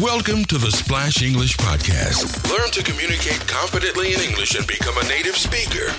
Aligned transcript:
Welcome 0.00 0.44
to 0.46 0.58
the 0.58 0.72
Splash 0.72 1.22
English 1.22 1.56
Podcast. 1.56 2.50
Learn 2.50 2.68
to 2.72 2.82
communicate 2.82 3.46
confidently 3.46 4.12
in 4.12 4.20
English 4.20 4.56
and 4.56 4.66
become 4.66 4.96
a 4.98 5.04
native 5.04 5.36
speaker. 5.36 5.92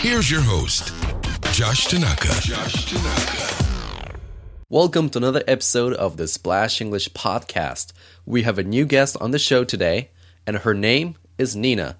Here's 0.00 0.30
your 0.30 0.40
host, 0.40 0.94
Josh 1.52 1.86
Tanaka. 1.86 2.28
Josh 2.40 2.86
Tanaka. 2.86 4.14
Welcome 4.70 5.10
to 5.10 5.18
another 5.18 5.42
episode 5.46 5.92
of 5.94 6.16
the 6.16 6.26
Splash 6.28 6.80
English 6.80 7.10
Podcast. 7.10 7.92
We 8.24 8.42
have 8.42 8.58
a 8.58 8.64
new 8.64 8.86
guest 8.86 9.18
on 9.20 9.32
the 9.32 9.38
show 9.38 9.64
today, 9.64 10.10
and 10.46 10.56
her 10.58 10.72
name 10.72 11.16
is 11.36 11.54
Nina. 11.54 11.98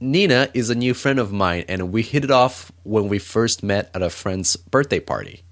Nina 0.00 0.48
is 0.54 0.70
a 0.70 0.74
new 0.74 0.94
friend 0.94 1.18
of 1.18 1.32
mine, 1.32 1.66
and 1.68 1.92
we 1.92 2.00
hit 2.00 2.24
it 2.24 2.30
off 2.30 2.72
when 2.84 3.08
we 3.08 3.18
first 3.18 3.62
met 3.62 3.90
at 3.94 4.02
a 4.02 4.08
friend's 4.08 4.56
birthday 4.56 5.00
party. 5.00 5.42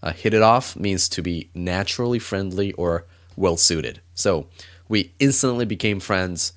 Uh, 0.00 0.12
hit 0.12 0.32
it 0.32 0.42
off 0.42 0.76
means 0.76 1.08
to 1.08 1.22
be 1.22 1.50
naturally 1.54 2.20
friendly 2.20 2.72
or 2.74 3.06
well 3.36 3.56
suited. 3.56 4.00
So 4.14 4.46
we 4.88 5.12
instantly 5.18 5.64
became 5.64 6.00
friends. 6.00 6.52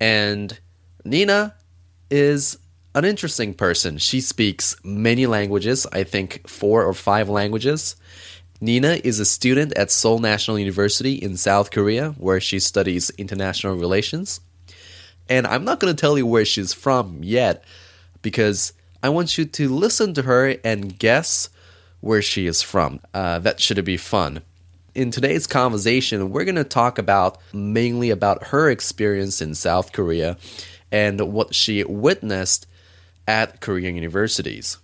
And 0.00 0.58
Nina 1.04 1.54
is 2.10 2.58
an 2.94 3.04
interesting 3.04 3.54
person. 3.54 3.98
She 3.98 4.20
speaks 4.20 4.76
many 4.84 5.26
languages, 5.26 5.86
I 5.92 6.04
think 6.04 6.46
four 6.48 6.84
or 6.84 6.92
five 6.92 7.28
languages. 7.28 7.96
Nina 8.60 9.00
is 9.02 9.18
a 9.18 9.24
student 9.24 9.72
at 9.76 9.90
Seoul 9.90 10.18
National 10.18 10.58
University 10.58 11.14
in 11.14 11.36
South 11.36 11.70
Korea, 11.70 12.10
where 12.18 12.40
she 12.40 12.60
studies 12.60 13.10
international 13.10 13.76
relations. 13.76 14.40
And 15.28 15.46
I'm 15.46 15.64
not 15.64 15.80
going 15.80 15.94
to 15.94 16.00
tell 16.00 16.18
you 16.18 16.26
where 16.26 16.44
she's 16.44 16.72
from 16.72 17.20
yet, 17.22 17.64
because 18.22 18.72
I 19.02 19.08
want 19.08 19.36
you 19.36 19.46
to 19.46 19.68
listen 19.68 20.14
to 20.14 20.22
her 20.22 20.56
and 20.62 20.98
guess 20.98 21.48
where 22.00 22.22
she 22.22 22.46
is 22.46 22.62
from. 22.62 23.00
Uh, 23.14 23.38
that 23.40 23.60
should 23.60 23.84
be 23.84 23.96
fun. 23.96 24.42
In 24.94 25.10
today's 25.10 25.46
conversation, 25.46 26.28
we're 26.30 26.44
going 26.44 26.56
to 26.56 26.64
talk 26.64 26.98
about 26.98 27.38
mainly 27.54 28.10
about 28.10 28.48
her 28.48 28.68
experience 28.68 29.40
in 29.40 29.54
South 29.54 29.90
Korea 29.92 30.36
and 30.90 31.32
what 31.32 31.54
she 31.54 31.82
witnessed 31.82 32.66
at 33.26 33.62
Korean 33.62 33.94
universities. 33.94 34.76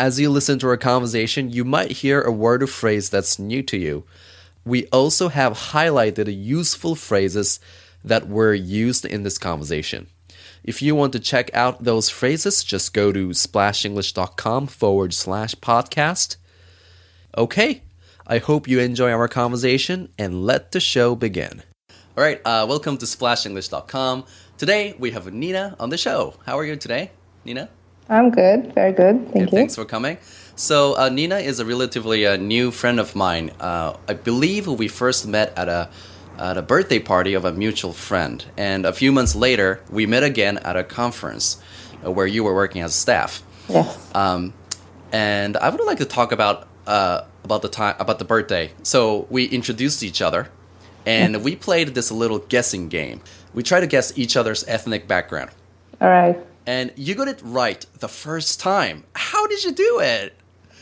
As 0.00 0.18
you 0.18 0.30
listen 0.30 0.58
to 0.58 0.66
our 0.66 0.76
conversation, 0.76 1.52
you 1.52 1.64
might 1.64 1.92
hear 1.92 2.22
a 2.22 2.32
word 2.32 2.60
or 2.60 2.66
phrase 2.66 3.08
that's 3.08 3.38
new 3.38 3.62
to 3.62 3.76
you. 3.76 4.02
We 4.64 4.86
also 4.88 5.28
have 5.28 5.52
highlighted 5.52 6.26
useful 6.44 6.96
phrases 6.96 7.60
that 8.02 8.28
were 8.28 8.52
used 8.52 9.04
in 9.04 9.22
this 9.22 9.38
conversation. 9.38 10.08
If 10.64 10.82
you 10.82 10.96
want 10.96 11.12
to 11.12 11.20
check 11.20 11.54
out 11.54 11.84
those 11.84 12.10
phrases, 12.10 12.64
just 12.64 12.92
go 12.92 13.12
to 13.12 13.28
splashenglish.com 13.28 14.66
forward 14.66 15.14
slash 15.14 15.54
podcast. 15.54 16.36
Okay, 17.38 17.82
I 18.28 18.38
hope 18.38 18.66
you 18.66 18.80
enjoy 18.80 19.12
our 19.12 19.28
conversation 19.28 20.08
and 20.18 20.44
let 20.44 20.72
the 20.72 20.80
show 20.80 21.14
begin. 21.14 21.62
All 22.16 22.24
right, 22.24 22.40
uh, 22.44 22.66
welcome 22.68 22.96
to 22.98 23.06
splashenglish.com. 23.06 24.24
Today 24.58 24.96
we 24.98 25.12
have 25.12 25.32
Nina 25.32 25.76
on 25.78 25.90
the 25.90 25.96
show. 25.96 26.34
How 26.44 26.58
are 26.58 26.64
you 26.64 26.74
today, 26.74 27.12
Nina? 27.44 27.68
I'm 28.08 28.32
good, 28.32 28.74
very 28.74 28.90
good. 28.90 29.22
Thank 29.26 29.30
Okay, 29.30 29.40
you. 29.42 29.46
Thanks 29.46 29.76
for 29.76 29.84
coming. 29.84 30.18
So, 30.56 30.96
uh, 30.98 31.08
Nina 31.08 31.36
is 31.36 31.60
a 31.60 31.64
relatively 31.64 32.26
uh, 32.26 32.36
new 32.36 32.72
friend 32.72 32.98
of 32.98 33.14
mine. 33.14 33.52
Uh, 33.60 33.96
I 34.08 34.14
believe 34.14 34.66
we 34.66 34.88
first 34.88 35.28
met 35.28 35.56
at 35.56 35.68
a 35.68 35.88
at 36.36 36.58
a 36.58 36.62
birthday 36.62 36.98
party 36.98 37.34
of 37.34 37.44
a 37.44 37.52
mutual 37.52 37.92
friend, 37.92 38.44
and 38.56 38.86
a 38.86 38.92
few 38.92 39.12
months 39.12 39.36
later, 39.36 39.80
we 39.88 40.04
met 40.04 40.24
again 40.24 40.58
at 40.58 40.76
a 40.76 40.82
conference 40.82 41.58
uh, 42.04 42.10
where 42.10 42.26
you 42.26 42.42
were 42.42 42.54
working 42.54 42.82
as 42.82 42.92
staff. 42.92 43.42
Yes. 43.68 44.10
Um, 44.16 44.52
and 45.12 45.56
I 45.56 45.68
would 45.68 45.80
like 45.84 45.98
to 45.98 46.04
talk 46.04 46.32
about 46.32 46.66
uh, 46.86 47.22
about 47.46 47.62
the 47.62 47.68
time 47.68 47.94
about 47.98 48.18
the 48.18 48.24
birthday. 48.24 48.72
So 48.82 49.26
we 49.30 49.44
introduced 49.58 50.02
each 50.02 50.20
other, 50.20 50.42
and 51.06 51.42
we 51.46 51.54
played 51.56 51.88
this 51.94 52.10
little 52.10 52.40
guessing 52.54 52.88
game. 52.88 53.18
We 53.54 53.62
try 53.62 53.80
to 53.80 53.86
guess 53.86 54.06
each 54.18 54.36
other's 54.36 54.62
ethnic 54.66 55.06
background, 55.08 55.50
All 56.00 56.08
right. 56.10 56.36
and 56.66 56.92
you 56.96 57.14
got 57.14 57.28
it 57.28 57.40
right 57.42 57.84
the 58.00 58.08
first 58.08 58.60
time. 58.60 59.04
How 59.14 59.46
did 59.46 59.64
you 59.64 59.72
do 59.72 60.00
it? 60.00 60.34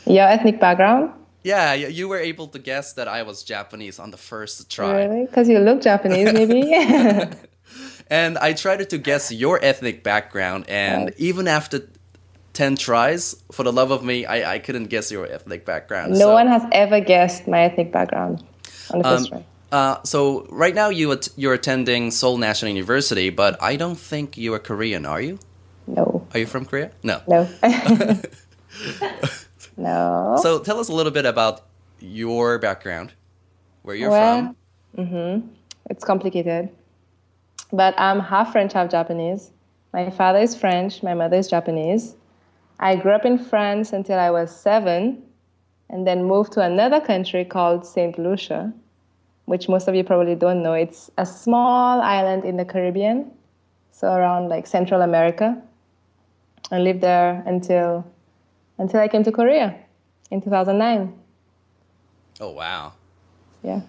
Your 0.05 0.27
ethnic 0.27 0.59
background? 0.59 1.11
Yeah, 1.43 1.73
you 1.75 2.07
were 2.09 2.19
able 2.31 2.47
to 2.55 2.59
guess 2.59 2.93
that 2.93 3.07
I 3.07 3.21
was 3.21 3.43
Japanese 3.43 3.99
on 3.99 4.09
the 4.09 4.17
first 4.17 4.69
try. 4.71 5.05
Really? 5.05 5.25
Because 5.27 5.47
you 5.47 5.59
look 5.59 5.81
Japanese, 5.81 6.33
maybe? 6.33 6.61
And 8.07 8.37
I 8.37 8.53
tried 8.53 8.87
to 8.87 8.97
guess 8.99 9.31
your 9.31 9.57
ethnic 9.63 10.03
background, 10.03 10.65
and 10.69 11.05
Right. 11.05 11.13
even 11.17 11.47
after 11.47 11.77
10 12.55 12.77
tries, 12.77 13.35
for 13.51 13.63
the 13.63 13.71
love 13.71 13.91
of 13.91 14.03
me, 14.03 14.25
I, 14.25 14.55
I 14.55 14.59
couldn't 14.59 14.85
guess 14.85 15.11
your 15.11 15.27
ethnic 15.27 15.65
background. 15.65 16.13
no 16.13 16.17
so, 16.19 16.33
one 16.33 16.47
has 16.47 16.63
ever 16.71 16.99
guessed 16.99 17.47
my 17.47 17.59
ethnic 17.61 17.91
background 17.91 18.43
on 18.91 18.99
the 18.99 19.03
first 19.03 19.31
Um, 19.31 19.39
try. 19.39 19.45
Uh, 19.71 19.97
so 20.03 20.47
right 20.49 20.73
now 20.73 20.89
you 20.89 21.11
at- 21.11 21.27
you're 21.35 21.53
attending 21.53 22.09
Seoul 22.11 22.37
National 22.37 22.71
University, 22.71 23.29
but 23.29 23.61
I 23.61 23.75
don't 23.75 23.99
think 23.99 24.37
you 24.37 24.53
are 24.53 24.59
Korean, 24.59 25.05
are 25.05 25.19
you? 25.21 25.37
No. 25.87 26.25
Are 26.33 26.39
you 26.39 26.45
from 26.47 26.65
Korea? 26.65 26.91
No. 27.03 27.21
No. 27.27 27.47
no. 29.77 30.37
So 30.41 30.59
tell 30.59 30.79
us 30.79 30.87
a 30.89 30.93
little 30.93 31.11
bit 31.11 31.25
about 31.25 31.61
your 31.99 32.57
background, 32.59 33.13
where 33.83 33.95
you're 33.95 34.09
Well, 34.09 34.55
from. 34.95 35.49
it's 35.89 36.03
complicated. 36.03 36.69
But 37.71 37.93
I'm 37.99 38.19
half 38.19 38.51
French, 38.51 38.73
half 38.73 38.89
Japanese. 38.89 39.51
My 39.93 40.09
father 40.09 40.39
is 40.39 40.55
French, 40.55 41.03
my 41.03 41.13
mother 41.13 41.37
is 41.37 41.47
Japanese. 41.49 42.15
I 42.79 42.95
grew 42.95 43.11
up 43.11 43.25
in 43.25 43.37
France 43.37 43.93
until 43.93 44.19
I 44.19 44.31
was 44.31 44.55
seven, 44.55 45.23
and 45.89 46.05
then 46.05 46.23
moved 46.25 46.51
to 46.53 46.61
another 46.61 46.99
country 46.99 47.45
called 47.45 47.85
St. 47.85 48.17
Lucia, 48.17 48.73
which 49.45 49.69
most 49.69 49.87
of 49.87 49.95
you 49.95 50.03
probably 50.03 50.35
don't 50.35 50.61
know. 50.63 50.73
It's 50.73 51.09
a 51.17 51.25
small 51.25 52.01
island 52.01 52.43
in 52.43 52.57
the 52.57 52.65
Caribbean, 52.65 53.31
so 53.91 54.11
around 54.11 54.49
like 54.49 54.67
Central 54.67 55.01
America. 55.01 55.61
I 56.71 56.79
lived 56.79 57.01
there 57.01 57.43
until 57.45 58.05
until 58.77 58.99
I 58.99 59.07
came 59.07 59.23
to 59.23 59.31
Korea 59.31 59.75
in 60.31 60.41
2009. 60.41 61.13
Oh 62.41 62.49
wow, 62.51 62.93
Yeah, 63.63 63.81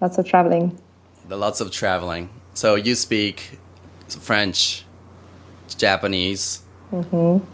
lots 0.00 0.18
of 0.18 0.26
traveling. 0.26 0.76
the 1.28 1.36
lots 1.36 1.60
of 1.60 1.70
traveling. 1.70 2.28
So 2.54 2.74
you 2.74 2.94
speak 2.96 3.58
French, 4.08 4.84
Japanese, 5.76 6.62
Mm-hmm. 6.92 7.44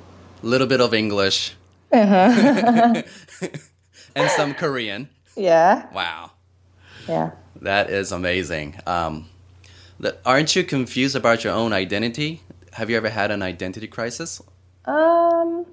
Little 0.43 0.67
bit 0.67 0.81
of 0.81 0.95
English, 0.95 1.55
Uh-huh. 1.93 3.03
and 4.17 4.31
some 4.31 4.55
Korean. 4.55 5.09
Yeah, 5.37 5.87
Wow. 5.93 6.33
yeah. 7.09 7.31
That 7.63 7.91
is 7.91 8.13
amazing. 8.13 8.77
Um, 8.87 9.29
the, 9.99 10.17
aren't 10.25 10.55
you 10.57 10.65
confused 10.65 11.15
about 11.17 11.45
your 11.45 11.53
own 11.53 11.73
identity? 11.73 12.41
Have 12.73 12.89
you 12.91 12.97
ever 12.97 13.09
had 13.11 13.31
an 13.31 13.43
identity 13.43 13.87
crisis? 13.87 14.41
Um, 14.87 15.67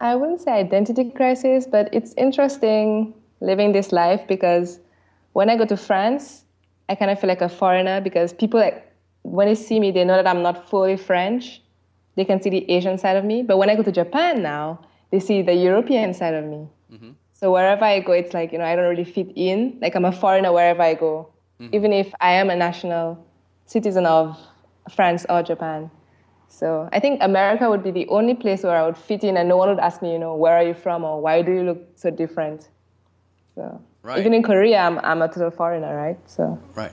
I 0.00 0.14
wouldn't 0.16 0.40
say 0.42 0.52
identity 0.52 1.10
crisis, 1.10 1.66
but 1.66 1.88
it's 1.92 2.12
interesting 2.16 3.14
living 3.40 3.72
this 3.72 3.90
life 3.92 4.20
because 4.28 4.78
when 5.32 5.48
I 5.48 5.56
go 5.56 5.64
to 5.64 5.76
France, 5.76 6.44
I 6.88 6.94
kind 6.94 7.10
of 7.10 7.18
feel 7.20 7.28
like 7.28 7.40
a 7.40 7.48
foreigner 7.48 8.00
because 8.00 8.32
people 8.32 8.60
like 8.60 8.86
when 9.22 9.46
they 9.48 9.54
see 9.54 9.78
me, 9.80 9.90
they 9.92 10.04
know 10.04 10.16
that 10.16 10.26
I'm 10.26 10.42
not 10.42 10.68
fully 10.68 10.96
French. 10.96 11.62
They 12.20 12.26
can 12.26 12.42
see 12.42 12.50
the 12.50 12.70
Asian 12.70 12.98
side 12.98 13.16
of 13.16 13.24
me. 13.24 13.42
But 13.42 13.56
when 13.56 13.70
I 13.70 13.74
go 13.76 13.82
to 13.82 13.90
Japan 13.90 14.42
now, 14.42 14.78
they 15.10 15.20
see 15.20 15.40
the 15.40 15.54
European 15.54 16.12
side 16.12 16.34
of 16.34 16.44
me. 16.44 16.68
So 17.32 17.50
wherever 17.50 17.82
I 17.82 18.00
go, 18.00 18.12
it's 18.12 18.34
like 18.34 18.52
you 18.52 18.58
know 18.58 18.66
I 18.66 18.76
don't 18.76 18.90
really 18.90 19.10
fit 19.16 19.32
in. 19.34 19.78
Like 19.80 19.94
I'm 19.94 20.04
a 20.04 20.12
foreigner 20.12 20.52
wherever 20.52 20.82
I 20.82 20.92
go, 20.92 21.30
even 21.72 21.94
if 21.94 22.12
I 22.20 22.32
am 22.32 22.50
a 22.50 22.56
national 22.56 23.26
citizen 23.64 24.04
of 24.04 24.38
France 24.90 25.24
or 25.30 25.42
Japan. 25.42 25.90
So 26.48 26.90
I 26.92 27.00
think 27.00 27.22
America 27.22 27.70
would 27.70 27.82
be 27.82 27.90
the 27.90 28.06
only 28.08 28.34
place 28.34 28.64
where 28.64 28.76
I 28.76 28.84
would 28.84 28.98
fit 28.98 29.24
in, 29.24 29.38
and 29.38 29.48
no 29.48 29.56
one 29.56 29.70
would 29.70 29.78
ask 29.78 30.02
me, 30.02 30.12
you 30.12 30.18
know, 30.18 30.34
where 30.34 30.54
are 30.58 30.62
you 30.62 30.74
from 30.74 31.02
or 31.04 31.22
why 31.22 31.40
do 31.40 31.52
you 31.52 31.62
look 31.62 31.80
so 31.94 32.10
different. 32.10 32.68
So 33.54 33.80
Right. 34.02 34.18
even 34.18 34.34
in 34.34 34.42
Korea, 34.42 34.78
I'm 34.86 34.98
I'm 34.98 35.22
a 35.22 35.28
total 35.28 35.50
foreigner, 35.50 35.96
right? 35.96 36.18
So 36.28 36.58
Right. 36.74 36.92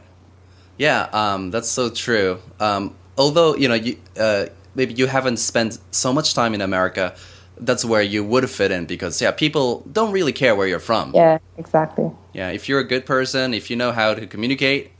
Yeah, 0.77 1.09
um, 1.11 1.51
that's 1.51 1.67
so 1.79 1.89
true. 1.89 2.39
Um, 2.61 2.95
although 3.17 3.57
you 3.57 3.67
know, 3.67 3.75
you 3.75 3.97
uh, 4.17 4.45
maybe 4.77 4.93
you 4.93 5.07
haven't 5.07 5.37
spent 5.37 5.79
so 5.91 6.13
much 6.13 6.33
time 6.33 6.53
in 6.53 6.61
America, 6.61 7.13
that's 7.59 7.83
where 7.83 8.03
you 8.03 8.23
would 8.23 8.49
fit 8.49 8.71
in 8.71 8.85
because 8.85 9.21
yeah, 9.21 9.31
people 9.31 9.83
don't 9.91 10.13
really 10.13 10.31
care 10.31 10.55
where 10.55 10.67
you're 10.67 10.79
from. 10.91 11.11
yeah, 11.13 11.39
exactly, 11.57 12.09
Yeah, 12.33 12.49
if 12.49 12.69
you're 12.69 12.79
a 12.79 12.87
good 12.87 13.05
person, 13.05 13.53
if 13.53 13.69
you 13.69 13.75
know 13.75 13.91
how 13.91 14.13
to 14.13 14.27
communicate, 14.27 14.91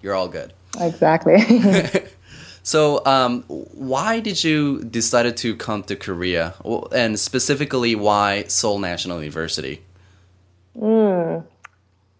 you're 0.00 0.14
all 0.14 0.28
good. 0.28 0.54
exactly. 0.80 1.36
So, 2.66 3.04
um, 3.04 3.42
why 3.92 4.20
did 4.20 4.42
you 4.42 4.82
decided 4.84 5.36
to 5.44 5.54
come 5.54 5.82
to 5.82 5.96
Korea, 5.96 6.54
and 6.92 7.20
specifically 7.20 7.94
why 7.94 8.44
Seoul 8.48 8.78
National 8.78 9.20
University? 9.20 9.82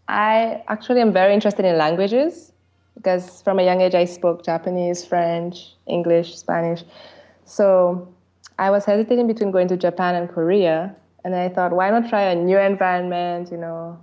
I 0.09 0.63
actually 0.69 1.01
am 1.01 1.13
very 1.15 1.33
interested 1.33 1.65
in 1.65 1.79
languages 1.79 2.53
because 2.95 3.43
from 3.43 3.59
a 3.59 3.65
young 3.65 3.81
age 3.81 3.95
I 3.95 4.05
spoke 4.05 4.45
Japanese, 4.45 5.05
French, 5.05 5.75
English, 5.87 6.37
Spanish. 6.37 6.85
So 7.45 8.09
I 8.59 8.71
was 8.71 8.85
hesitating 8.85 9.27
between 9.27 9.51
going 9.51 9.69
to 9.69 9.77
Japan 9.77 10.15
and 10.15 10.29
Korea, 10.29 10.95
and 11.25 11.35
I 11.35 11.49
thought, 11.49 11.73
why 11.73 11.91
not 11.91 12.09
try 12.09 12.23
a 12.23 12.35
new 12.35 12.59
environment, 12.59 13.51
you 13.51 13.57
know, 13.57 13.99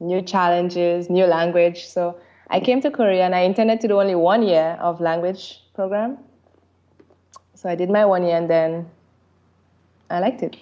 new 0.00 0.22
challenges, 0.22 1.08
new 1.08 1.24
language. 1.24 1.86
So 1.86 2.18
I 2.50 2.60
came 2.60 2.80
to 2.82 2.90
Korea 2.90 3.24
and 3.24 3.34
I 3.34 3.40
intended 3.40 3.80
to 3.80 3.88
do 3.88 4.00
only 4.00 4.14
one 4.14 4.42
year 4.42 4.76
of 4.80 5.00
language 5.00 5.62
program. 5.74 6.18
So 7.54 7.68
I 7.68 7.74
did 7.74 7.90
my 7.90 8.04
one 8.04 8.22
year 8.22 8.36
and 8.36 8.48
then 8.48 8.88
I 10.10 10.20
liked 10.20 10.42
it. 10.42 10.56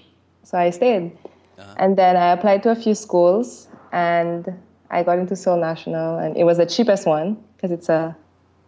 So 0.44 0.56
I 0.56 0.70
stayed. 0.70 1.16
Uh-huh. 1.58 1.74
And 1.78 1.96
then 1.96 2.16
I 2.16 2.32
applied 2.32 2.62
to 2.64 2.70
a 2.70 2.76
few 2.76 2.94
schools 2.94 3.68
and 3.92 4.52
I 4.90 5.02
got 5.02 5.18
into 5.18 5.36
Seoul 5.36 5.58
National 5.58 6.18
and 6.18 6.36
it 6.36 6.44
was 6.44 6.58
the 6.58 6.66
cheapest 6.66 7.06
one 7.06 7.36
because 7.64 7.78
it's 7.78 7.88
a 7.88 8.14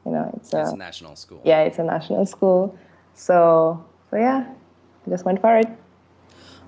you 0.06 0.12
know 0.12 0.30
it's 0.36 0.54
a, 0.54 0.62
it's 0.62 0.72
a 0.72 0.76
national 0.76 1.16
school. 1.16 1.40
Yeah, 1.44 1.60
it's 1.60 1.78
a 1.78 1.84
national 1.84 2.24
school. 2.24 2.78
So 3.14 3.84
so 4.10 4.16
yeah, 4.16 4.46
I 5.06 5.10
just 5.10 5.24
went 5.24 5.40
for 5.40 5.58
it. 5.58 5.68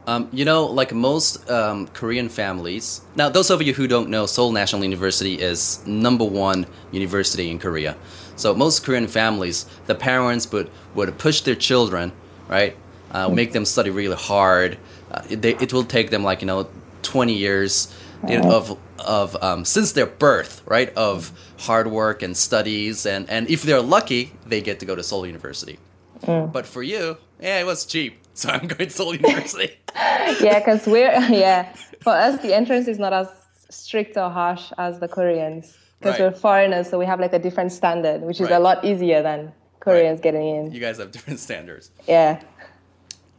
Um, 0.07 0.29
you 0.33 0.45
know, 0.45 0.67
like 0.67 0.93
most 0.93 1.49
um, 1.51 1.87
Korean 1.89 2.29
families. 2.29 3.03
Now, 3.15 3.29
those 3.29 3.51
of 3.51 3.61
you 3.61 3.75
who 3.75 3.87
don't 3.87 4.09
know, 4.09 4.25
Seoul 4.25 4.53
National 4.53 4.83
University 4.83 5.35
is 5.35 5.87
number 5.87 6.25
one 6.25 6.67
university 6.93 7.51
in 7.51 7.59
Korea. 7.59 7.95
So 8.37 8.55
most 8.55 8.85
Korean 8.85 9.07
families, 9.07 9.67
the 9.87 9.95
parents 9.95 10.51
would 10.53 10.71
would 10.95 11.17
push 11.19 11.41
their 11.41 11.57
children, 11.57 12.13
right, 12.49 12.77
uh, 13.13 13.29
make 13.29 13.53
them 13.53 13.65
study 13.65 13.91
really 13.91 14.17
hard. 14.17 14.79
Uh, 15.11 15.23
they, 15.31 15.55
it 15.57 15.73
will 15.73 15.85
take 15.85 16.11
them 16.11 16.25
like 16.25 16.43
you 16.43 16.47
know, 16.47 16.69
twenty 17.03 17.35
years 17.35 17.89
you 18.27 18.41
know, 18.41 18.51
of 18.51 18.79
of 18.99 19.43
um, 19.43 19.65
since 19.65 19.93
their 19.93 20.07
birth, 20.07 20.63
right, 20.67 20.93
of 20.95 21.33
hard 21.59 21.89
work 21.89 22.23
and 22.23 22.37
studies, 22.37 23.07
and 23.07 23.29
and 23.31 23.49
if 23.49 23.63
they're 23.63 23.83
lucky, 23.83 24.33
they 24.47 24.61
get 24.61 24.81
to 24.81 24.87
go 24.87 24.97
to 24.97 25.03
Seoul 25.03 25.27
University. 25.27 25.79
Mm. 26.23 26.53
But 26.53 26.67
for 26.67 26.83
you, 26.83 27.17
yeah, 27.41 27.61
it 27.61 27.67
was 27.67 27.87
cheap 27.87 28.19
so 28.35 28.49
I'm 28.51 28.67
going 28.67 28.89
to 28.89 28.91
Seoul 28.91 29.15
University. 29.15 29.79
yeah, 29.97 30.59
because 30.59 30.87
we're 30.87 31.13
yeah 31.31 31.73
for 32.01 32.13
us 32.13 32.41
the 32.41 32.55
entrance 32.55 32.89
is 32.89 32.99
not 32.99 33.13
as 33.13 33.29
strict 33.71 34.17
or 34.17 34.31
harsh 34.31 34.73
as 34.79 35.01
the 35.01 35.09
Koreans 35.09 35.77
because 35.99 36.21
right. 36.21 36.33
we're 36.33 36.39
foreigners, 36.39 36.89
so 36.89 36.99
we 36.99 37.07
have 37.07 37.19
like 37.19 37.33
a 37.33 37.39
different 37.41 37.73
standard, 37.73 38.23
which 38.23 38.41
is 38.41 38.49
right. 38.49 38.57
a 38.57 38.61
lot 38.61 38.85
easier 38.85 39.21
than 39.21 39.53
Koreans 39.81 40.19
right. 40.19 40.23
getting 40.23 40.47
in. 40.47 40.73
You 40.73 40.81
guys 40.81 40.99
have 40.99 41.11
different 41.11 41.41
standards. 41.41 41.91
Yeah. 42.07 42.41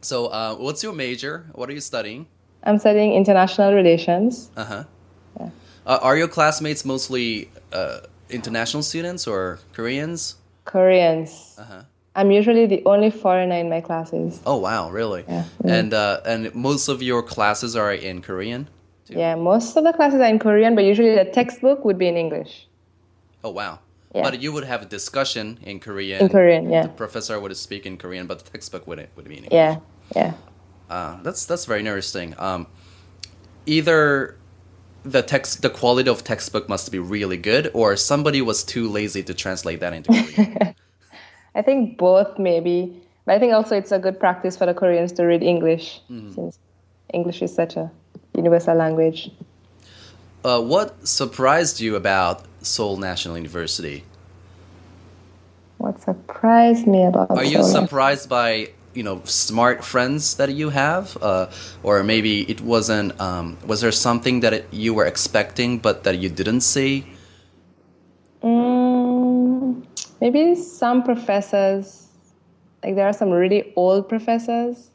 So, 0.02 0.26
uh, 0.26 0.54
what's 0.56 0.82
your 0.82 0.92
major? 0.92 1.46
What 1.54 1.70
are 1.70 1.72
you 1.72 1.80
studying? 1.80 2.26
I'm 2.62 2.78
studying 2.78 3.14
international 3.14 3.74
relations. 3.74 4.50
Uh-huh. 4.56 4.84
Yeah. 5.38 5.50
Uh, 5.86 5.98
are 6.02 6.16
your 6.16 6.28
classmates 6.28 6.84
mostly 6.84 7.50
uh, 7.72 8.00
international 8.28 8.82
students 8.82 9.26
or 9.26 9.58
Koreans? 9.72 10.36
Koreans. 10.64 11.56
Uh 11.58 11.64
huh. 11.64 11.82
I'm 12.14 12.30
usually 12.30 12.66
the 12.66 12.82
only 12.86 13.10
foreigner 13.10 13.56
in 13.56 13.70
my 13.70 13.80
classes. 13.80 14.40
Oh 14.44 14.56
wow, 14.56 14.90
really? 14.90 15.24
Yeah. 15.28 15.44
And 15.64 15.94
uh, 15.94 16.20
and 16.26 16.54
most 16.54 16.88
of 16.88 17.02
your 17.02 17.22
classes 17.22 17.76
are 17.76 17.92
in 17.92 18.20
Korean. 18.20 18.68
Too? 19.06 19.14
Yeah, 19.14 19.36
most 19.36 19.76
of 19.76 19.84
the 19.84 19.92
classes 19.92 20.20
are 20.20 20.28
in 20.28 20.38
Korean, 20.38 20.74
but 20.74 20.84
usually 20.84 21.14
the 21.14 21.24
textbook 21.24 21.84
would 21.84 21.98
be 21.98 22.08
in 22.08 22.16
English. 22.16 22.66
Oh 23.44 23.50
wow. 23.50 23.78
Yeah. 24.14 24.22
But 24.22 24.42
you 24.42 24.52
would 24.52 24.64
have 24.64 24.82
a 24.82 24.86
discussion 24.86 25.58
in 25.62 25.78
Korean. 25.78 26.20
In 26.20 26.28
Korean, 26.28 26.68
yeah. 26.68 26.82
The 26.82 26.88
professor 26.88 27.38
would 27.38 27.56
speak 27.56 27.86
in 27.86 27.96
Korean, 27.96 28.26
but 28.26 28.44
the 28.44 28.50
textbook 28.50 28.86
would 28.88 29.08
would 29.14 29.28
be 29.28 29.38
in 29.38 29.44
English. 29.44 29.52
Yeah, 29.52 29.78
yeah. 30.16 30.32
Uh, 30.90 31.22
that's 31.22 31.46
that's 31.46 31.64
very 31.64 31.78
interesting. 31.78 32.34
Um, 32.36 32.66
either 33.64 34.36
the 35.04 35.22
text, 35.22 35.62
the 35.62 35.70
quality 35.70 36.10
of 36.10 36.24
textbook 36.24 36.68
must 36.68 36.90
be 36.90 36.98
really 36.98 37.36
good, 37.36 37.70
or 37.72 37.96
somebody 37.96 38.42
was 38.42 38.64
too 38.64 38.88
lazy 38.88 39.22
to 39.22 39.32
translate 39.32 39.80
that 39.80 39.92
into 39.92 40.10
Korean. 40.12 40.74
I 41.54 41.62
think 41.62 41.96
both 41.96 42.38
maybe, 42.38 43.00
but 43.24 43.36
I 43.36 43.38
think 43.38 43.52
also 43.52 43.76
it's 43.76 43.92
a 43.92 43.98
good 43.98 44.18
practice 44.18 44.56
for 44.56 44.66
the 44.66 44.74
Koreans 44.74 45.12
to 45.12 45.24
read 45.24 45.42
English 45.42 46.00
mm. 46.10 46.34
since 46.34 46.58
English 47.14 47.40
is 47.42 47.54
such 47.54 47.76
a 47.76 47.90
universal 48.34 48.74
language. 48.74 49.30
Uh, 50.44 50.60
what 50.60 51.06
surprised 51.06 51.80
you 51.80 51.96
about 51.96 52.44
Seoul 52.62 52.96
National 52.96 53.36
University? 53.36 54.04
What 55.78 56.00
surprised 56.00 56.86
me 56.86 57.04
about? 57.04 57.30
Are 57.30 57.44
you 57.44 57.62
surprised 57.62 58.28
by 58.28 58.70
you 58.94 59.02
know 59.02 59.22
smart 59.24 59.84
friends 59.84 60.34
that 60.36 60.52
you 60.52 60.70
have, 60.70 61.16
uh, 61.22 61.50
or 61.82 62.02
maybe 62.02 62.42
it 62.50 62.60
wasn't? 62.60 63.18
Um, 63.20 63.56
was 63.66 63.80
there 63.80 63.92
something 63.92 64.40
that 64.40 64.52
it, 64.52 64.68
you 64.70 64.94
were 64.94 65.06
expecting 65.06 65.78
but 65.78 66.04
that 66.04 66.18
you 66.18 66.28
didn't 66.28 66.62
see? 66.62 67.06
Mm, 68.42 69.84
maybe 70.20 70.54
some 70.54 71.02
professors, 71.02 72.08
like 72.82 72.94
there 72.94 73.06
are 73.06 73.12
some 73.12 73.30
really 73.30 73.72
old 73.76 74.08
professors, 74.08 74.90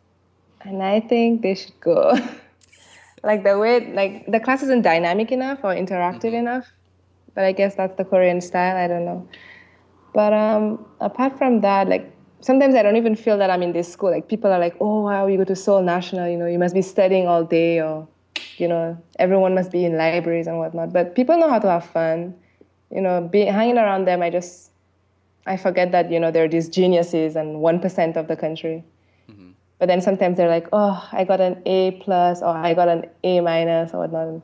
and 0.61 0.83
I 0.83 0.99
think 0.99 1.41
they 1.41 1.55
should 1.55 1.79
go. 1.79 2.17
like 3.23 3.43
the 3.43 3.57
way, 3.57 3.91
like 3.93 4.25
the 4.27 4.39
class 4.39 4.63
isn't 4.63 4.83
dynamic 4.83 5.31
enough 5.31 5.59
or 5.63 5.73
interactive 5.73 6.33
mm-hmm. 6.33 6.47
enough. 6.47 6.65
But 7.33 7.43
I 7.43 7.51
guess 7.51 7.75
that's 7.75 7.97
the 7.97 8.05
Korean 8.05 8.39
style. 8.39 8.77
I 8.77 8.87
don't 8.87 9.03
know. 9.03 9.27
But 10.13 10.31
um, 10.31 10.85
apart 11.01 11.37
from 11.37 11.59
that, 11.61 11.89
like 11.89 12.14
sometimes 12.45 12.75
I 12.75 12.83
don't 12.83 12.95
even 12.95 13.15
feel 13.15 13.37
that 13.39 13.49
I'm 13.49 13.63
in 13.63 13.73
this 13.73 13.91
school. 13.91 14.11
Like 14.11 14.27
people 14.27 14.51
are 14.51 14.59
like, 14.59 14.75
"Oh 14.79 15.01
wow, 15.01 15.25
you 15.25 15.37
go 15.37 15.43
to 15.45 15.55
Seoul 15.55 15.81
National. 15.81 16.29
You 16.29 16.37
know, 16.37 16.45
you 16.45 16.59
must 16.59 16.75
be 16.75 16.83
studying 16.83 17.27
all 17.27 17.43
day, 17.43 17.81
or 17.81 18.07
you 18.57 18.67
know, 18.67 18.97
everyone 19.17 19.55
must 19.55 19.71
be 19.71 19.83
in 19.83 19.97
libraries 19.97 20.47
and 20.47 20.59
whatnot." 20.59 20.93
But 20.93 21.15
people 21.15 21.37
know 21.37 21.49
how 21.49 21.59
to 21.59 21.69
have 21.69 21.85
fun. 21.85 22.35
You 22.91 23.01
know, 23.01 23.21
be, 23.21 23.41
hanging 23.45 23.79
around 23.79 24.05
them, 24.05 24.21
I 24.21 24.29
just 24.29 24.69
I 25.47 25.57
forget 25.57 25.91
that 25.91 26.11
you 26.11 26.19
know 26.19 26.31
there 26.31 26.43
are 26.45 26.53
these 26.55 26.69
geniuses 26.69 27.35
and 27.35 27.59
one 27.59 27.79
percent 27.79 28.15
of 28.15 28.27
the 28.27 28.35
country. 28.35 28.83
Mm-hmm. 29.29 29.51
But 29.79 29.87
then 29.87 30.01
sometimes 30.01 30.37
they're 30.37 30.55
like, 30.57 30.67
oh, 30.71 31.09
I 31.11 31.23
got 31.23 31.41
an 31.41 31.61
A 31.65 31.91
plus 32.03 32.41
or 32.41 32.55
I 32.55 32.75
got 32.75 32.87
an 32.87 33.09
A 33.23 33.41
minus 33.41 33.93
or 33.93 34.01
whatnot. 34.01 34.41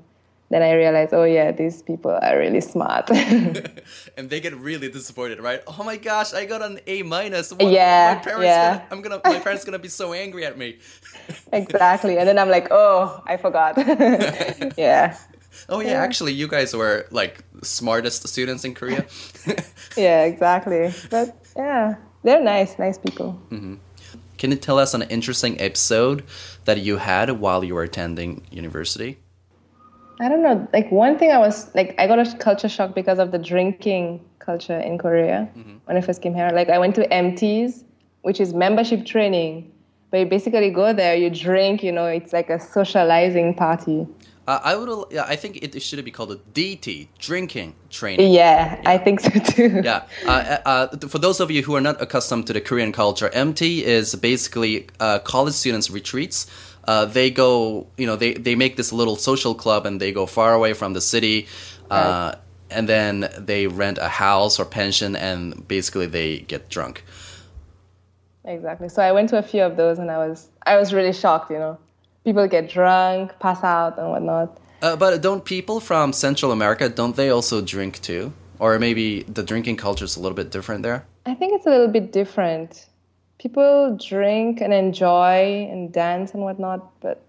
Then 0.51 0.61
I 0.61 0.73
realized, 0.73 1.13
oh 1.13 1.23
yeah, 1.23 1.53
these 1.53 1.81
people 1.81 2.11
are 2.11 2.37
really 2.37 2.59
smart. 2.59 3.09
and 4.17 4.29
they 4.29 4.41
get 4.41 4.53
really 4.57 4.89
disappointed, 4.91 5.39
right? 5.39 5.61
Oh 5.65 5.81
my 5.81 5.95
gosh, 5.95 6.33
I 6.33 6.43
got 6.43 6.61
an 6.61 6.81
A 6.87 7.03
minus. 7.03 7.53
Yeah, 7.57 8.15
my 8.17 8.21
parents 8.21 8.45
yeah. 8.45 8.73
Gonna, 8.73 8.87
I'm 8.91 9.01
gonna, 9.01 9.21
my 9.23 9.39
parents 9.39 9.63
gonna 9.63 9.79
be 9.79 9.87
so 9.87 10.11
angry 10.25 10.45
at 10.45 10.57
me. 10.57 10.79
exactly, 11.53 12.17
and 12.17 12.27
then 12.27 12.37
I'm 12.37 12.49
like, 12.49 12.67
oh, 12.69 13.23
I 13.25 13.37
forgot. 13.37 13.77
yeah. 14.77 15.17
Oh 15.69 15.79
yeah, 15.79 16.03
actually, 16.03 16.33
you 16.33 16.49
guys 16.49 16.75
were 16.75 17.07
like 17.11 17.45
smartest 17.63 18.27
students 18.27 18.65
in 18.65 18.73
Korea. 18.73 19.05
yeah, 19.95 20.25
exactly. 20.25 20.91
But 21.09 21.33
yeah, 21.55 21.95
they're 22.23 22.43
nice, 22.43 22.77
nice 22.77 22.97
people. 22.97 23.39
Mm-hmm. 23.51 23.75
Can 24.37 24.51
you 24.51 24.57
tell 24.57 24.79
us 24.79 24.93
an 24.93 25.03
interesting 25.03 25.61
episode 25.61 26.25
that 26.65 26.79
you 26.81 26.97
had 26.97 27.29
while 27.39 27.63
you 27.63 27.75
were 27.75 27.83
attending 27.83 28.45
university? 28.51 29.17
I 30.21 30.29
don't 30.29 30.43
know. 30.43 30.67
Like 30.71 30.91
one 30.91 31.17
thing 31.17 31.31
I 31.31 31.39
was 31.39 31.73
like, 31.73 31.95
I 31.97 32.05
got 32.05 32.19
a 32.19 32.37
culture 32.37 32.69
shock 32.69 32.93
because 32.93 33.17
of 33.17 33.31
the 33.31 33.39
drinking 33.39 34.23
culture 34.37 34.79
in 34.79 34.99
Korea 34.99 35.49
mm-hmm. 35.57 35.77
when 35.85 35.97
I 35.97 36.01
first 36.01 36.21
came 36.21 36.35
here. 36.35 36.51
Like 36.53 36.69
I 36.69 36.77
went 36.77 36.93
to 36.95 37.07
MTs, 37.07 37.83
which 38.21 38.39
is 38.39 38.53
membership 38.53 39.03
training, 39.03 39.71
but 40.11 40.19
you 40.19 40.25
basically 40.27 40.69
go 40.69 40.93
there, 40.93 41.15
you 41.15 41.31
drink. 41.31 41.81
You 41.81 41.91
know, 41.91 42.05
it's 42.05 42.33
like 42.33 42.51
a 42.51 42.59
socializing 42.59 43.55
party. 43.55 44.07
Uh, 44.47 44.59
I 44.63 44.75
would. 44.75 45.05
Yeah, 45.11 45.25
I 45.27 45.35
think 45.35 45.63
it 45.63 45.81
should 45.81 46.03
be 46.05 46.11
called 46.11 46.31
a 46.31 46.35
DT, 46.35 47.07
drinking 47.17 47.73
training. 47.89 48.31
Yeah, 48.31 48.75
yeah. 48.75 48.89
I 48.89 48.99
think 48.99 49.21
so 49.21 49.29
too. 49.29 49.81
yeah. 49.83 50.03
Uh, 50.25 50.29
uh, 50.29 50.57
uh, 50.65 51.07
for 51.07 51.17
those 51.17 51.39
of 51.39 51.49
you 51.49 51.63
who 51.63 51.75
are 51.75 51.81
not 51.81 51.99
accustomed 51.99 52.45
to 52.47 52.53
the 52.53 52.61
Korean 52.61 52.91
culture, 52.91 53.29
MT 53.29 53.85
is 53.85 54.13
basically 54.15 54.87
uh, 54.99 55.19
college 55.19 55.55
students 55.55 55.89
retreats. 55.89 56.47
Uh, 56.85 57.05
they 57.05 57.29
go, 57.29 57.87
you 57.97 58.07
know, 58.07 58.15
they, 58.15 58.33
they 58.33 58.55
make 58.55 58.75
this 58.75 58.91
little 58.91 59.15
social 59.15 59.53
club 59.53 59.85
and 59.85 60.01
they 60.01 60.11
go 60.11 60.25
far 60.25 60.53
away 60.53 60.73
from 60.73 60.93
the 60.93 61.01
city. 61.01 61.47
Right. 61.89 62.35
And 62.69 62.87
then 62.87 63.29
they 63.37 63.67
rent 63.67 63.97
a 63.97 64.07
house 64.07 64.59
or 64.59 64.65
pension 64.65 65.15
and 65.15 65.67
basically 65.67 66.07
they 66.07 66.39
get 66.39 66.69
drunk. 66.69 67.03
Exactly. 68.45 68.89
So 68.89 69.03
I 69.03 69.11
went 69.11 69.29
to 69.29 69.37
a 69.37 69.43
few 69.43 69.61
of 69.61 69.75
those 69.77 69.99
and 69.99 70.09
I 70.09 70.17
was 70.17 70.49
I 70.65 70.77
was 70.77 70.93
really 70.93 71.13
shocked, 71.13 71.51
you 71.51 71.59
know 71.59 71.77
people 72.23 72.47
get 72.47 72.69
drunk, 72.69 73.37
pass 73.39 73.63
out, 73.63 73.97
and 73.97 74.09
whatnot. 74.09 74.57
Uh, 74.81 74.95
but 74.95 75.21
don't 75.21 75.45
people 75.45 75.79
from 75.79 76.11
Central 76.11 76.51
America 76.51 76.89
don't 76.89 77.15
they 77.15 77.29
also 77.29 77.61
drink 77.61 78.01
too? 78.01 78.33
Or 78.59 78.77
maybe 78.79 79.23
the 79.23 79.43
drinking 79.43 79.77
culture 79.77 80.05
is 80.05 80.15
a 80.17 80.19
little 80.19 80.35
bit 80.35 80.51
different 80.51 80.83
there. 80.83 81.05
I 81.25 81.33
think 81.33 81.53
it's 81.53 81.65
a 81.65 81.69
little 81.69 81.87
bit 81.87 82.11
different. 82.11 82.87
People 83.41 83.97
drink 83.97 84.61
and 84.61 84.73
enjoy 84.73 85.67
and 85.71 85.91
dance 85.91 86.33
and 86.33 86.43
whatnot, 86.43 86.99
but 87.01 87.23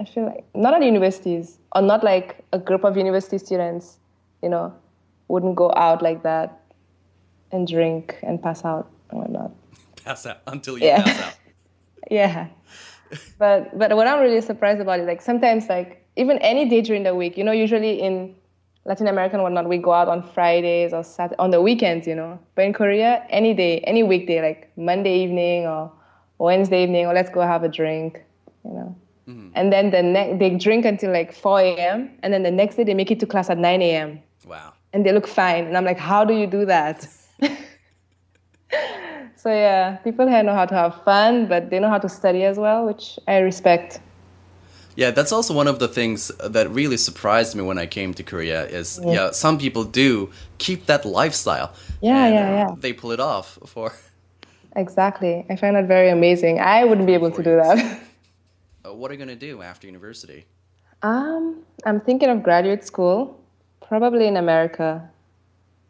I 0.00 0.04
feel 0.04 0.24
like 0.24 0.44
not 0.54 0.72
at 0.74 0.82
universities 0.82 1.58
or 1.74 1.82
not 1.82 2.02
like 2.02 2.42
a 2.52 2.58
group 2.58 2.84
of 2.84 2.96
university 2.96 3.36
students, 3.38 3.98
you 4.42 4.48
know, 4.48 4.74
wouldn't 5.28 5.56
go 5.56 5.72
out 5.76 6.00
like 6.00 6.22
that 6.22 6.60
and 7.52 7.68
drink 7.68 8.16
and 8.22 8.42
pass 8.42 8.64
out 8.64 8.90
and 9.10 9.20
whatnot. 9.20 9.50
Pass 10.04 10.24
out 10.24 10.38
until 10.46 10.78
you 10.78 10.86
yeah. 10.86 11.02
pass 11.02 11.22
out. 11.22 11.34
yeah 12.10 12.48
but 13.38 13.76
but 13.78 13.94
what 13.96 14.06
I'm 14.06 14.20
really 14.20 14.40
surprised 14.40 14.80
about 14.80 15.00
is 15.00 15.06
like 15.06 15.22
sometimes 15.22 15.68
like 15.68 16.04
even 16.16 16.38
any 16.38 16.68
day 16.68 16.80
during 16.80 17.04
the 17.04 17.14
week, 17.14 17.36
you 17.36 17.44
know, 17.44 17.52
usually 17.52 18.00
in 18.00 18.34
Latin 18.88 19.06
America 19.06 19.34
and 19.34 19.42
whatnot, 19.42 19.68
we 19.68 19.76
go 19.76 19.92
out 19.92 20.08
on 20.08 20.22
Fridays 20.22 20.94
or 20.94 21.04
Saturday, 21.04 21.36
on 21.38 21.50
the 21.50 21.60
weekends, 21.60 22.06
you 22.06 22.14
know. 22.14 22.38
But 22.54 22.64
in 22.64 22.72
Korea, 22.72 23.22
any 23.28 23.52
day, 23.52 23.80
any 23.80 24.02
weekday, 24.02 24.40
like 24.40 24.72
Monday 24.78 25.22
evening 25.24 25.66
or 25.66 25.92
Wednesday 26.38 26.84
evening, 26.84 27.04
or 27.04 27.12
let's 27.12 27.28
go 27.28 27.42
have 27.42 27.62
a 27.62 27.68
drink, 27.68 28.24
you 28.64 28.72
know. 28.72 28.96
mm-hmm. 29.28 29.50
and 29.54 29.70
then 29.70 29.90
the 29.90 30.02
ne- 30.02 30.38
they 30.38 30.56
drink 30.56 30.86
until 30.86 31.12
like 31.12 31.34
4 31.34 31.60
a.m. 31.60 32.10
and 32.22 32.32
then 32.32 32.42
the 32.42 32.50
next 32.50 32.76
day 32.76 32.84
they 32.84 32.94
make 32.94 33.10
it 33.10 33.20
to 33.20 33.26
class 33.26 33.50
at 33.50 33.58
9 33.58 33.82
a.m. 33.82 34.22
Wow. 34.46 34.72
And 34.94 35.04
they 35.04 35.12
look 35.12 35.26
fine, 35.26 35.66
and 35.66 35.76
I'm 35.76 35.84
like, 35.84 35.98
how 35.98 36.24
do 36.24 36.32
you 36.32 36.46
do 36.46 36.64
that? 36.64 37.02
so 39.36 39.50
yeah, 39.50 39.96
people 39.96 40.26
here 40.26 40.42
know 40.42 40.54
how 40.54 40.64
to 40.64 40.74
have 40.74 41.04
fun, 41.04 41.46
but 41.46 41.68
they 41.68 41.78
know 41.78 41.90
how 41.90 41.98
to 41.98 42.08
study 42.08 42.44
as 42.44 42.56
well, 42.56 42.86
which 42.86 43.18
I 43.28 43.36
respect. 43.40 44.00
Yeah, 44.98 45.12
that's 45.12 45.30
also 45.30 45.54
one 45.54 45.68
of 45.68 45.78
the 45.78 45.86
things 45.86 46.26
that 46.42 46.68
really 46.70 46.96
surprised 46.96 47.54
me 47.54 47.62
when 47.62 47.78
I 47.78 47.86
came 47.86 48.14
to 48.14 48.24
Korea. 48.24 48.66
Is 48.66 48.98
yeah, 49.00 49.12
yeah 49.12 49.30
some 49.30 49.56
people 49.56 49.84
do 49.84 50.32
keep 50.58 50.86
that 50.86 51.04
lifestyle. 51.04 51.72
Yeah, 52.00 52.24
and, 52.24 52.34
yeah, 52.34 52.50
yeah. 52.58 52.74
They 52.76 52.92
pull 52.92 53.12
it 53.12 53.20
off 53.20 53.58
for. 53.66 53.92
Exactly, 54.76 55.44
I 55.50 55.56
find 55.56 55.74
that 55.76 55.86
very 55.86 56.08
amazing. 56.10 56.60
I 56.60 56.84
wouldn't 56.84 57.06
be 57.06 57.14
able 57.14 57.30
to 57.30 57.42
do 57.42 57.56
that. 57.56 57.78
Uh, 58.84 58.94
what 58.94 59.10
are 59.10 59.14
you 59.14 59.18
gonna 59.18 59.34
do 59.34 59.60
after 59.60 59.88
university? 59.88 60.44
Um, 61.02 61.64
I'm 61.84 62.00
thinking 62.00 62.28
of 62.30 62.44
graduate 62.44 62.84
school, 62.84 63.40
probably 63.80 64.28
in 64.28 64.36
America. 64.36 65.02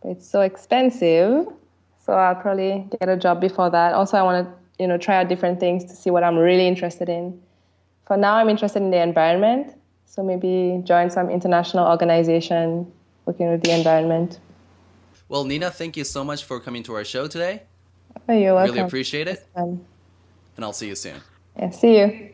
It's 0.04 0.26
so 0.26 0.40
expensive, 0.40 1.46
so 2.04 2.12
I'll 2.14 2.34
probably 2.34 2.88
get 2.98 3.10
a 3.10 3.16
job 3.16 3.42
before 3.42 3.68
that. 3.68 3.92
Also, 3.92 4.16
I 4.16 4.22
want 4.22 4.48
to, 4.48 4.82
you 4.82 4.88
know, 4.88 4.96
try 4.96 5.16
out 5.16 5.28
different 5.28 5.60
things 5.60 5.84
to 5.84 5.94
see 5.94 6.10
what 6.10 6.24
I'm 6.24 6.38
really 6.38 6.66
interested 6.66 7.10
in 7.10 7.38
for 8.08 8.16
now, 8.16 8.36
I'm 8.36 8.48
interested 8.48 8.82
in 8.82 8.90
the 8.90 9.00
environment. 9.00 9.74
So 10.06 10.22
maybe 10.24 10.80
join 10.82 11.10
some 11.10 11.28
international 11.28 11.86
organization 11.86 12.90
working 13.26 13.50
with 13.52 13.62
the 13.62 13.70
environment. 13.70 14.40
Well, 15.28 15.44
Nina, 15.44 15.70
thank 15.70 15.96
you 15.98 16.04
so 16.04 16.24
much 16.24 16.44
for 16.44 16.58
coming 16.58 16.82
to 16.84 16.94
our 16.94 17.04
show 17.04 17.28
today. 17.28 17.62
Oh, 18.26 18.32
you're 18.32 18.54
welcome. 18.54 18.74
Really 18.74 18.86
appreciate 18.86 19.28
it. 19.28 19.46
And 19.54 19.84
I'll 20.58 20.72
see 20.72 20.88
you 20.88 20.94
soon. 20.94 21.20
Yeah, 21.58 21.68
see 21.68 21.98
you. 21.98 22.30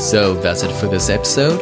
So 0.00 0.34
that's 0.34 0.64
it 0.64 0.72
for 0.72 0.88
this 0.88 1.08
episode. 1.08 1.60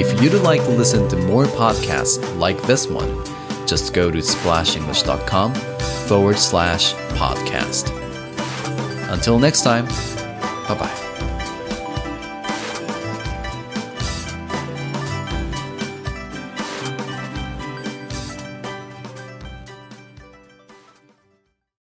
If 0.00 0.22
you'd 0.22 0.32
like 0.42 0.62
to 0.62 0.70
listen 0.70 1.06
to 1.10 1.16
more 1.16 1.44
podcasts 1.44 2.18
like 2.38 2.60
this 2.62 2.88
one, 2.88 3.24
just 3.66 3.92
go 3.92 4.10
to 4.10 4.18
splashenglish.com 4.18 5.75
forward 6.06 6.38
slash 6.38 6.94
podcast. 7.18 7.92
Until 9.10 9.38
next 9.38 9.62
time, 9.62 9.86
bye 10.68 10.76
bye. 10.78 11.05